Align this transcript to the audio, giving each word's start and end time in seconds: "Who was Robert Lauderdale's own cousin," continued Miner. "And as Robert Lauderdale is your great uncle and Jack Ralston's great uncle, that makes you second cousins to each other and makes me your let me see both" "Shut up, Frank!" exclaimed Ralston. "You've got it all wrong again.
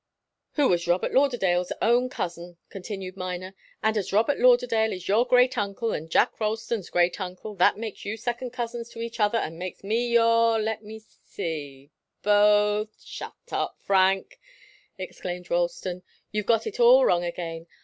"Who 0.53 0.67
was 0.69 0.87
Robert 0.87 1.13
Lauderdale's 1.13 1.71
own 1.79 2.09
cousin," 2.09 2.57
continued 2.69 3.15
Miner. 3.15 3.53
"And 3.83 3.95
as 3.95 4.11
Robert 4.11 4.39
Lauderdale 4.39 4.91
is 4.93 5.07
your 5.07 5.27
great 5.27 5.59
uncle 5.59 5.93
and 5.93 6.09
Jack 6.09 6.39
Ralston's 6.39 6.89
great 6.89 7.21
uncle, 7.21 7.53
that 7.57 7.77
makes 7.77 8.03
you 8.03 8.17
second 8.17 8.49
cousins 8.49 8.89
to 8.89 8.99
each 8.99 9.19
other 9.19 9.37
and 9.37 9.59
makes 9.59 9.83
me 9.83 10.07
your 10.11 10.57
let 10.59 10.81
me 10.83 10.97
see 10.97 11.91
both" 12.23 12.99
"Shut 13.05 13.35
up, 13.51 13.77
Frank!" 13.83 14.39
exclaimed 14.97 15.51
Ralston. 15.51 16.01
"You've 16.31 16.47
got 16.47 16.65
it 16.65 16.79
all 16.79 17.05
wrong 17.05 17.23
again. 17.23 17.67